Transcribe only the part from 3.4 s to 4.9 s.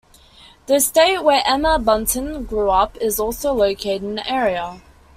located in the area.